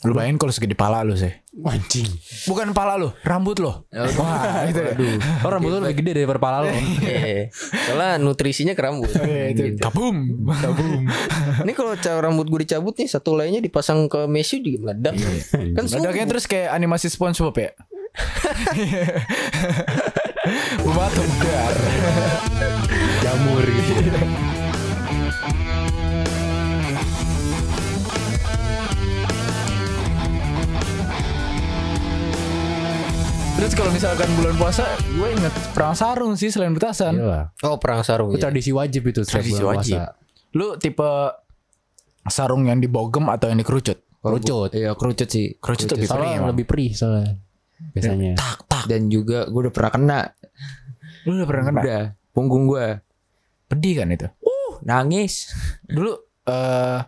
[0.00, 1.28] Lu bayangin kalau segede pala lu sih
[1.60, 2.08] Anjing.
[2.48, 3.68] bukan pala lu rambut lu.
[3.92, 4.96] Wah itu ya.
[5.44, 6.72] Oh rambut lu lebih gede daripada kepala lu.
[7.04, 7.52] Iya.
[7.84, 9.12] Soalnya nutrisinya ke rambut.
[9.12, 9.76] Iya, itu.
[9.76, 9.80] Gitu.
[9.84, 10.40] kabum.
[10.56, 11.04] Kabum.
[11.68, 15.20] Ini kalau cara rambut gue dicabut nih Satu lainnya dipasang ke mesu juga meledak.
[15.76, 16.30] Kan Ledaknya subuh.
[16.32, 17.70] terus kayak animasi SpongeBob ya
[20.80, 21.76] Batu dar
[23.20, 24.16] Jamur gitu.
[33.50, 37.40] Terus kalau misalkan bulan puasa Gue inget perang sarung sih selain petasan Iya.
[37.60, 38.48] Oh perang sarung Itu ya.
[38.48, 39.98] tradisi wajib itu Tradisi bulan wajib.
[40.00, 40.16] puasa.
[40.56, 41.10] Lu tipe
[42.26, 43.98] sarung yang dibogem atau yang dikerucut?
[44.20, 44.70] Kerucut.
[44.72, 47.32] iya kerucut sih Kerucut lebih Soalnya perih lebih perih soalnya.
[47.96, 48.38] Biasanya.
[48.38, 50.20] Tak tak dan juga gue udah pernah kena
[51.28, 51.80] Lu udah pernah kena?
[51.82, 53.02] udah punggung gue
[53.70, 54.28] Pedih kan itu?
[54.84, 55.52] nangis
[55.84, 56.12] Dulu
[56.48, 56.98] eh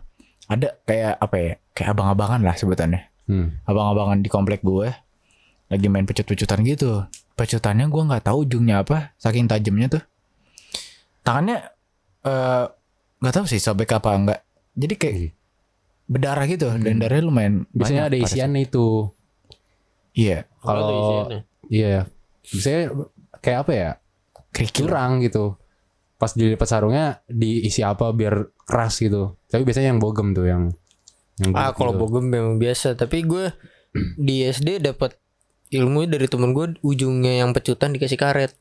[0.47, 1.53] ada kayak apa ya?
[1.73, 3.01] Kayak abang-abangan lah sebutannya.
[3.25, 3.57] Hmm.
[3.65, 4.91] Abang-abangan di komplek gue
[5.71, 7.07] lagi main pecut-pecutan gitu.
[7.33, 10.03] Pecutannya gue nggak tahu ujungnya apa, saking tajamnya tuh.
[11.25, 11.57] Tangannya
[12.27, 12.65] eh
[13.23, 14.39] nggak tahu sih sobek apa enggak.
[14.77, 15.17] Jadi kayak
[16.03, 19.09] berdarah gitu dan darahnya lumayan Biasanya banyak ada isiannya itu.
[20.13, 21.27] Iya, Kalau
[21.67, 22.05] iya,
[22.45, 22.93] biasanya
[23.39, 23.89] kayak apa ya?
[24.53, 24.85] kerikil.
[24.85, 25.57] Curang gitu.
[26.15, 29.35] Pas dilipat sarungnya diisi apa biar keras gitu.
[29.49, 30.69] Tapi biasanya yang bogem tuh yang
[31.41, 32.01] yang Ah kalau gitu.
[32.05, 33.49] bogem memang biasa Tapi gue
[34.21, 35.17] di SD dapat
[35.69, 38.53] ilmu dari temen gue Ujungnya yang pecutan dikasih karet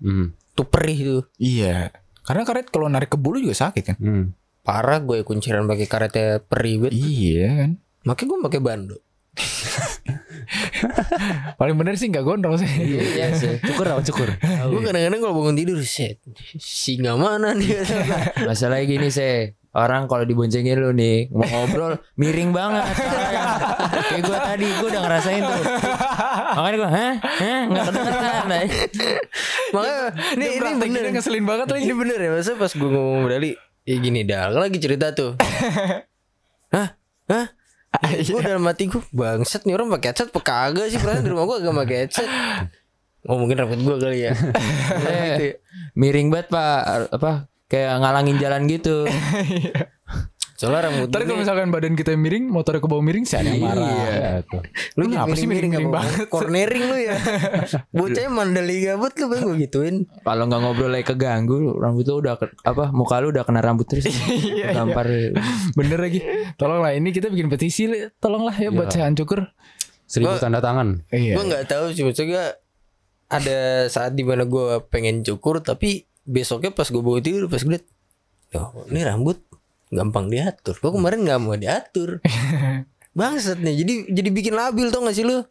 [0.00, 0.32] Hmm.
[0.52, 1.22] tuh perih tuh.
[1.36, 1.92] Iya.
[2.24, 3.96] Karena karet kalau narik ke bulu juga sakit kan?
[4.00, 4.24] Hmm.
[4.60, 6.96] Parah gue kunciran pakai karetnya perih banget.
[6.96, 7.70] Iya kan.
[8.02, 8.96] Makanya gue pakai bando.
[11.60, 12.66] Paling bener sih nggak gondrong sih.
[12.66, 13.62] Iya sih.
[13.62, 14.28] Cukur apa cukur?
[14.70, 16.18] Gue kadang-kadang kalau bangun tidur set
[16.58, 17.82] singa mana nih?
[18.48, 19.54] Masalahnya gini sih.
[19.70, 22.90] Orang kalau diboncengin lu nih mau ngobrol miring banget.
[24.10, 25.62] Kayak gue tadi gue udah ngerasain tuh.
[26.58, 28.44] Makanya gue, hah, hah, nggak kedengeran.
[29.70, 29.98] Makanya
[30.34, 31.02] ini ini bener.
[31.14, 31.86] Ngeselin banget lagi.
[31.86, 33.54] Ini bener ya masa pas gue ngomong medali
[33.88, 35.40] Ya gini dah lagi cerita tuh
[36.70, 36.94] Hah?
[37.26, 37.46] Hah?
[38.22, 41.44] Gue dalam hati gue Bangsat nih orang pakai headset apa kagak sih Perasaan di rumah
[41.44, 42.28] gue agak pakai headset
[43.20, 45.54] Oh mungkin rambut gue kali ya Gitu ya.
[45.92, 46.80] miring banget pak.
[47.12, 47.50] Apa?
[47.68, 49.04] Kayak ngalangin jalan gitu.
[50.60, 53.48] Soalnya rambut Ntar gue kalau misalkan badan kita miring, motornya ke bawah miring, sih ada
[53.48, 53.80] yang marah.
[53.80, 54.60] Iya tuh.
[55.00, 56.28] Lu Lu ngapa sih miring-miring banget?
[56.28, 57.16] Cornering lu ya
[57.96, 62.36] Bocahnya mandali gabut lu bang gue gituin Kalau nggak ngobrol lagi keganggu, rambut lu udah
[62.68, 62.84] apa?
[62.92, 64.04] Muka lu udah kena rambut terus.
[64.76, 65.08] Gampar.
[65.72, 66.20] Bener lagi.
[66.60, 67.88] Tolonglah ini kita bikin petisi,
[68.20, 69.48] tolonglah ya buat saya cukur.
[70.04, 71.08] Seribu Gua- tanda tangan.
[71.08, 71.40] Iya.
[71.40, 72.60] Gue nggak tahu sih maksudnya
[73.32, 77.72] ada saat di mana gue pengen cukur tapi besoknya pas gue bawa tidur pas gue
[77.78, 77.86] liat,
[78.58, 79.38] oh ini rambut
[79.90, 80.78] gampang diatur.
[80.78, 82.22] Gue kemarin nggak mau diatur.
[83.18, 83.74] Bangsat nih.
[83.82, 85.42] Jadi jadi bikin labil tau gak sih lu?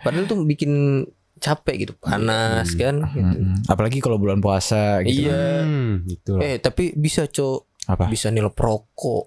[0.00, 1.02] Padahal tuh bikin
[1.42, 3.02] capek gitu, panas kan.
[3.10, 3.36] Gitu.
[3.66, 5.26] Apalagi kalau bulan puasa gitu.
[5.26, 5.66] Iya.
[5.66, 6.46] Hmm, gitu lah.
[6.46, 8.06] Eh tapi bisa cok Apa?
[8.06, 9.26] bisa nilai perokok.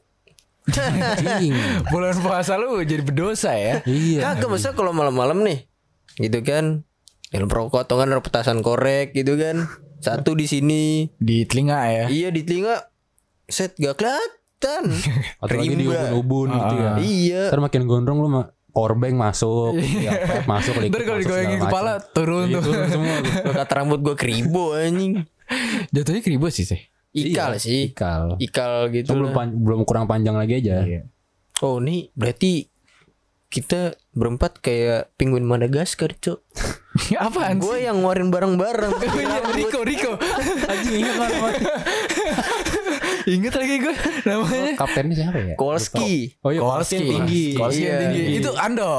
[1.91, 3.83] Bulan puasa lu jadi berdosa ya.
[3.83, 4.31] Iya.
[4.31, 5.67] Kagak masa kalau malam-malam nih,
[6.15, 6.87] gitu kan?
[7.35, 9.67] Nilai perokok atau kan ada petasan korek gitu kan?
[9.99, 12.05] Satu di sini, Di telinga ya.
[12.07, 12.92] Iya di telinga
[13.45, 14.83] set gak kelihatan.
[15.43, 16.11] Atau lagi di Rimba.
[16.13, 16.91] ubun-ubun gitu ya.
[16.97, 17.43] iya.
[17.47, 20.11] Ntar makin gondrong lu mah powerbank masuk, ya,
[20.43, 22.09] masuk, liquid Ntar kalau masuk, digoyangin kepala macam.
[22.11, 22.63] turun Iya, tuh.
[22.65, 23.15] turun semua
[23.59, 25.13] kata rambut gue keribo anjing.
[25.89, 26.81] Jatuhnya keribu sih sih.
[27.13, 27.79] Ikal Iya, sih.
[27.87, 28.39] Ikal.
[28.39, 29.13] Ikal gitu.
[29.13, 30.81] Belum, pan- belum kurang panjang lagi aja.
[30.81, 31.05] Iya.
[31.61, 32.65] Oh nih berarti
[33.47, 36.41] kita berempat kayak penguin Madagaskar, Cok.
[37.15, 37.61] Apaan sih?
[37.61, 38.91] Gue yang ngeluarin barang-barang.
[38.91, 40.11] Oh iya, Riko, Riko.
[40.65, 41.61] Anjing ingat lah namanya.
[43.25, 44.71] Ingat lagi gue namanya.
[44.75, 45.55] Kaptennya siapa ya?
[45.55, 46.35] Kowalski.
[46.39, 46.63] Oh iya, Kowalski.
[46.63, 47.43] Kowalski yang tinggi.
[47.53, 48.01] Kowalski yang Iya.
[48.03, 48.23] tinggi.
[48.37, 48.93] Itu Ando.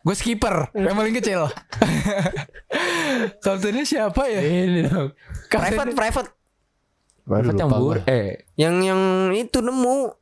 [0.00, 0.56] Gue skipper.
[0.70, 1.40] Yang paling kecil.
[3.40, 4.40] Kaptennya siapa ya?
[4.40, 5.08] Ini dong.
[5.48, 6.28] Private, private.
[7.26, 9.00] Private yang bur, eh Yang yang
[9.32, 10.14] itu nemu.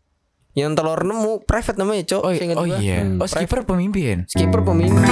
[0.54, 2.22] Yang telur nemu private namanya, Cok.
[2.22, 2.78] Oh, oh gua.
[2.78, 3.02] iya.
[3.02, 3.18] Hmm.
[3.18, 4.24] Oh skipper pemimpin.
[4.24, 5.02] Skipper pemimpin.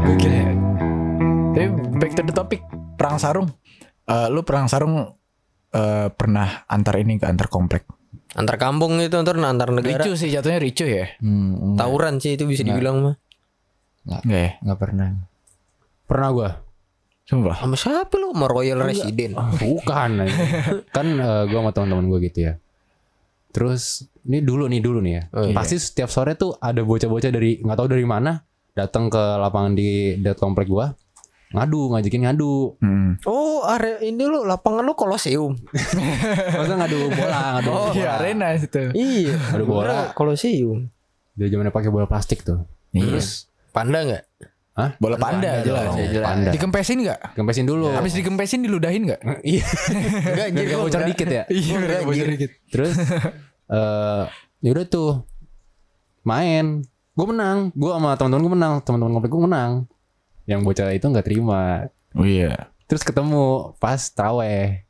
[0.00, 0.54] Gue kira.
[1.52, 1.66] Tapi
[1.98, 2.62] back to the topic.
[2.96, 3.50] Perang sarung.
[4.06, 5.12] Eh, lu perang sarung
[5.76, 7.84] eh, pernah antar ini ke antar komplek.
[8.36, 10.00] Antar kampung itu antar antar negara.
[10.04, 11.08] Ricu sih jatuhnya ricu ya.
[11.20, 13.14] hmm, enggak, Tawuran sih itu bisa dibilang mah.
[14.08, 14.50] Enggak ya?
[14.60, 15.08] enggak pernah.
[16.06, 16.50] Pernah gua.
[17.26, 17.58] Sumpah.
[17.58, 18.30] Sama siapa lu?
[18.30, 19.34] Sama Royal Resident.
[19.34, 20.10] Bukan.
[20.22, 20.36] anjing.
[20.96, 22.52] kan eh, gua sama teman-teman gua gitu ya.
[23.50, 25.22] Terus ini dulu nih dulu nih ya.
[25.32, 25.54] Oh, iya.
[25.56, 28.36] Pasti setiap sore tuh ada bocah-bocah dari nggak tahu dari mana
[28.76, 30.92] datang ke lapangan di dekat komplek gua
[31.56, 33.16] ngadu ngajakin ngadu Hmm.
[33.22, 35.56] Oh, area ini lu lapangan lu Koloseum.
[36.52, 38.92] masa ngadu bola ngadu Oh, bola iya arena situ.
[38.92, 39.32] iya.
[39.50, 40.84] ngadu bola Koloseum.
[41.32, 43.20] dari zamannya pakai bola plastik tuh Iya.
[43.70, 44.24] Panda enggak?
[44.72, 44.92] Hah?
[44.96, 45.84] Bola panda jelas.
[45.86, 46.26] dong, jelas.
[46.26, 47.20] panda Dikempesin enggak?
[47.32, 49.20] kempesin dulu Habis dikempesin diludahin enggak?
[49.46, 49.64] iya
[50.22, 52.06] Enggak, biar gak bocor dikit ya Iya, udah anjir.
[52.06, 52.50] bocor dikit.
[52.68, 52.92] terus
[53.72, 54.24] eh
[54.58, 55.24] ya udah tuh
[56.22, 59.70] main gue menang gue sama teman-teman gue menang teman-teman komplek gue menang
[60.46, 62.70] yang bocah itu nggak terima Oh iya.
[62.86, 64.86] terus ketemu pas traweh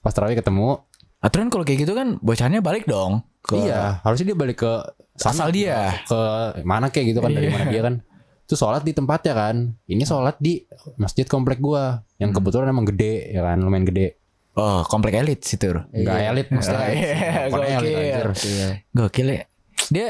[0.00, 0.82] pas traweh ketemu
[1.16, 3.24] Aturan kalau kayak gitu kan bocahnya balik dong.
[3.40, 4.72] Ke iya harusnya dia balik ke
[5.16, 5.96] asal dia.
[6.04, 6.18] ke
[6.62, 7.52] mana kayak gitu kan dari Iya.
[7.52, 7.94] mana dia kan
[8.42, 10.62] itu sholat di tempatnya kan ini sholat di
[10.94, 12.36] masjid komplek gua yang Hmm.
[12.36, 14.20] kebetulan emang gede ya kan lumayan gede
[14.52, 15.68] Oh, komplek elit situ.
[15.68, 17.08] nggak elit maksudnya Oh, iya,
[17.44, 17.96] elit, gokil.
[17.96, 18.26] anjir.
[18.46, 18.68] Iya.
[18.90, 19.42] Gokil ya.
[19.88, 20.08] Dia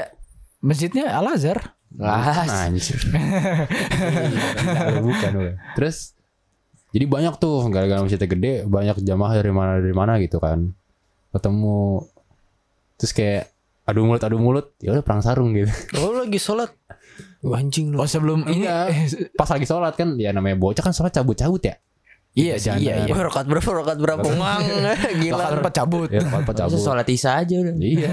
[0.59, 1.76] masjidnya Al Azhar.
[1.96, 3.00] Lah, Anjir.
[5.06, 5.54] Bukan, bukan.
[5.76, 6.12] Terus
[6.92, 10.72] jadi banyak tuh gara-gara masjidnya gede, banyak jamaah dari mana dari mana gitu kan.
[11.32, 12.04] Ketemu
[12.96, 13.52] terus kayak
[13.85, 15.68] adu mulut adu mulut, ya udah perang sarung gitu.
[16.00, 16.72] Oh, lagi sholat.
[17.44, 18.00] Wah, anjing lu.
[18.00, 18.87] Oh, sebelum ini Enggak.
[19.40, 21.76] Pas lagi sholat kan, ya namanya bocah kan sholat cabut-cabut ya.
[22.37, 23.12] Iya sih, iya iya.
[23.16, 23.64] Wah, rokat berapa?
[23.72, 24.28] Rokat berapa?
[24.37, 24.61] Mang.
[25.24, 25.40] Gila.
[25.40, 26.09] Rakaat empat cabut.
[26.12, 26.80] Ya sholat Masa cabut.
[26.85, 27.74] sholat isya aja udah.
[27.80, 28.12] Iya.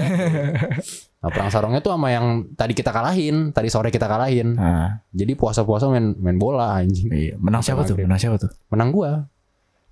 [1.24, 4.60] Nah perang sarungnya tuh sama yang tadi kita kalahin, tadi sore kita kalahin.
[4.60, 7.08] Nah, Jadi puasa-puasa main main bola anjing.
[7.08, 7.32] iya.
[7.40, 7.96] Menang siapa tuh?
[7.96, 8.52] Menang siapa tuh?
[8.68, 9.24] Menang gua.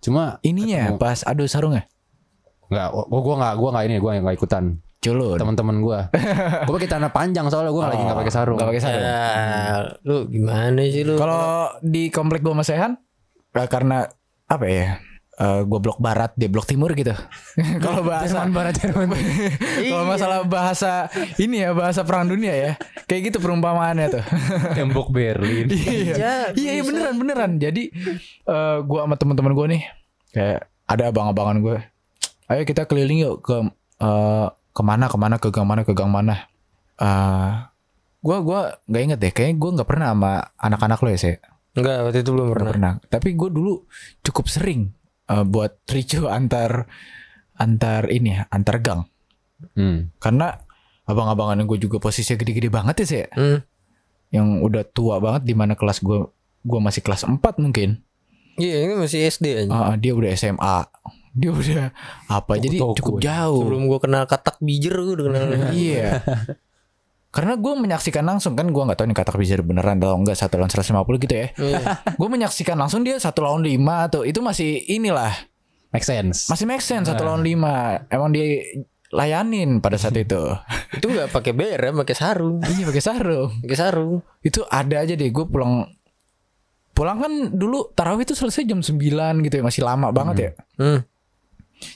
[0.05, 1.01] Cuma Ininya Ketemu.
[1.01, 1.88] pas adu sarungnya.
[2.68, 4.64] nggak, oh, gua nggak, gua nggak ini, gua nggak ikutan.
[5.01, 5.40] Culun.
[5.40, 5.99] teman-teman gua.
[6.68, 8.57] gua pakai celana panjang soalnya gua lagi nggak pakai sarung.
[8.61, 9.03] Gak pakai sarung.
[9.09, 11.16] Ya, lu gimana sih lu?
[11.16, 13.01] Kalau di komplek gua Mas Sehan
[13.57, 14.05] eh, karena
[14.53, 15.01] apa ya?
[15.38, 17.12] Eh, gua blok barat, dia blok timur gitu.
[17.85, 19.09] Kalau bahasa Jerman barat Jerman.
[19.92, 21.09] kalau masalah bahasa
[21.40, 22.73] ini ya bahasa perang dunia ya.
[23.09, 24.25] Kayak gitu perumpamaannya tuh.
[24.77, 25.68] Tembok Berlin.
[25.73, 26.14] iya.
[26.14, 27.51] Ya, iya, iya beneran beneran.
[27.57, 27.88] Jadi
[28.49, 29.83] eh gua sama teman-teman gua nih
[30.33, 31.79] kayak ada abang-abangan gue.
[32.49, 33.57] Ayo kita keliling yuk ke
[34.01, 36.49] eh, ke mana ke mana ke gang mana ke gang mana.
[37.01, 37.53] Eh
[38.21, 39.33] gua gua nggak inget deh.
[39.33, 41.37] Kayaknya gua nggak pernah sama anak-anak lo ya sih.
[41.73, 42.68] Enggak, waktu itu belum pernah.
[42.68, 42.92] pernah.
[43.09, 43.88] Tapi gue dulu
[44.21, 44.92] cukup sering
[45.33, 46.85] eh, buat ricu antar
[47.57, 49.01] antar ini ya antar gang.
[49.73, 50.12] Hmm.
[50.21, 50.53] Karena
[51.09, 53.23] abang-abangan gue juga posisinya gede-gede banget ya sih.
[53.33, 53.59] Hmm.
[54.33, 56.29] Yang udah tua banget di mana kelas gue
[56.62, 58.03] gue masih kelas 4 mungkin.
[58.61, 59.73] Iya, ini masih SD aja.
[59.73, 60.79] Ah, dia udah SMA.
[61.33, 61.88] Dia udah
[62.29, 62.61] apa?
[62.61, 63.61] Jadi Toko-toko cukup jauh.
[63.64, 65.45] Sebelum gua kenal katak bijer gua udah kenal.
[65.73, 66.21] Iya.
[67.33, 70.61] Karena gue menyaksikan langsung kan gue nggak tahu nih kata bisa beneran atau enggak satu
[70.61, 71.47] lawan 150 gitu ya.
[71.57, 71.81] Iya.
[72.21, 75.33] gue menyaksikan langsung dia satu lawan lima atau itu masih inilah
[75.97, 76.53] Make sense.
[76.53, 78.05] masih make sense satu lawan lima.
[78.12, 78.61] Emang dia
[79.09, 80.40] layanin pada saat itu.
[81.01, 82.61] itu enggak pakai BR ya, pakai sarung.
[82.61, 83.51] Iya pakai sarung.
[83.64, 84.21] Pakai sarung.
[84.45, 85.88] Itu ada aja deh gue pulang
[86.92, 89.01] pulang kan dulu tarawih itu selesai jam 9
[89.49, 90.51] gitu ya masih lama banget ya.
[90.77, 91.01] Hmm.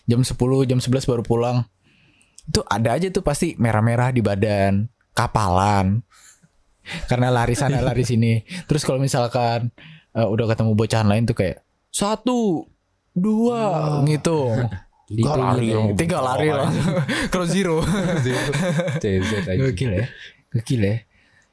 [0.08, 0.32] jam 10
[0.66, 1.62] jam 11 baru pulang
[2.48, 6.04] itu ada aja tuh pasti merah-merah di badan kapalan.
[7.08, 8.44] Karena lari sana lari sini.
[8.68, 9.72] Terus kalau misalkan
[10.12, 12.68] eh, udah ketemu bocahan lain tuh kayak satu
[13.10, 14.68] dua ngitung.
[15.06, 15.80] Tiga Itu lari gitu.
[15.96, 16.86] tiga lari langsung
[17.30, 17.78] cross zero.
[19.62, 20.06] Gokil ya.
[20.52, 20.96] Gokil ya.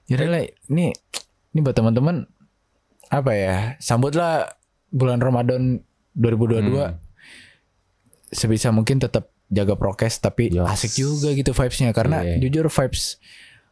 [0.09, 0.91] Yaudah lah ini
[1.53, 2.27] ini buat teman-teman
[3.07, 4.57] apa ya sambutlah
[4.89, 5.79] bulan Ramadan
[6.13, 6.97] 2022 Hmm.
[8.29, 10.65] sebisa mungkin tetap jaga prokes tapi Yes.
[10.67, 11.93] asik juga gitu vibesnya.
[11.93, 12.41] Karena Iya.
[12.41, 13.21] jujur vibes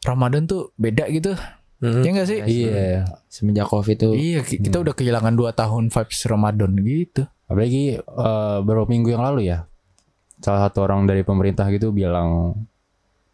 [0.01, 1.31] Ramadan tuh beda gitu
[1.77, 1.99] Hmm.
[1.99, 3.03] ya enggak sih Iya.
[3.25, 8.55] Semenjak Covid tuh iya ki- kita udah kehilangan 2 tahun vibes Ramadan gitu Apalagi eh,
[8.61, 9.65] beberapa minggu yang lalu ya.
[10.37, 12.53] Salah satu orang dari pemerintah gitu bilang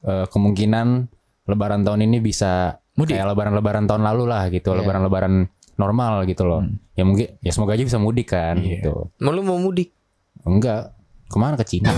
[0.02, 1.06] eh, kemungkinan
[1.46, 3.14] lebaran tahun ini bisa Mudik.
[3.14, 4.78] kayak lebaran-lebaran tahun lalu lah gitu, Iya.
[4.80, 5.34] lebaran-lebaran
[5.76, 6.62] normal gitu loh.
[6.94, 8.80] Ya mungkin ya semoga aja bisa mudik kan Iya.
[8.80, 9.12] gitu.
[9.20, 9.92] Mau lu mau mudik?
[10.42, 10.92] Enggak.
[11.26, 11.92] Ke mana ke Cina?